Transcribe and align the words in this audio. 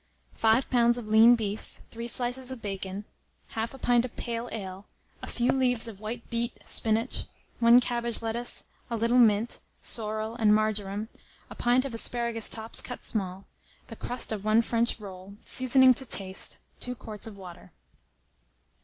5 0.33 0.67
lbs. 0.71 0.97
of 0.97 1.05
lean 1.09 1.35
beef, 1.35 1.79
3 1.91 2.07
slices 2.07 2.49
of 2.49 2.59
bacon, 2.59 3.05
1/2 3.51 3.79
pint 3.83 4.03
of 4.03 4.15
pale 4.15 4.49
ale, 4.51 4.87
a 5.21 5.27
few 5.27 5.51
leaves 5.51 5.87
of 5.87 5.99
white 5.99 6.27
beet, 6.31 6.57
spinach, 6.67 7.25
1 7.59 7.79
cabbage 7.79 8.19
lettuce, 8.19 8.63
a 8.89 8.97
little 8.97 9.19
mint, 9.19 9.59
sorrel, 9.79 10.35
and 10.39 10.55
marjoram, 10.55 11.07
a 11.51 11.55
pint 11.55 11.85
of 11.85 11.93
asparagus 11.93 12.49
tops 12.49 12.81
cut 12.81 13.03
small, 13.03 13.45
the 13.89 13.95
crust 13.95 14.31
of 14.31 14.43
1 14.43 14.63
French 14.63 14.99
roll, 14.99 15.35
seasoning 15.45 15.93
to 15.93 16.03
taste, 16.03 16.57
2 16.79 16.95
quarts 16.95 17.27
of 17.27 17.37
water. 17.37 17.71